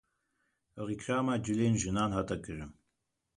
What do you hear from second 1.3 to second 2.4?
cilên jinan hat